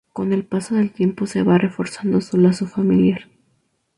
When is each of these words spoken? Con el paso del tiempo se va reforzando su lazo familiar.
Con 0.13 0.33
el 0.33 0.43
paso 0.47 0.73
del 0.73 0.91
tiempo 0.91 1.27
se 1.27 1.43
va 1.43 1.59
reforzando 1.59 2.21
su 2.21 2.35
lazo 2.39 2.65
familiar. 2.65 3.27